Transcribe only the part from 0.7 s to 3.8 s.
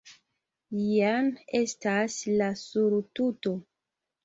jen estas la surtuto!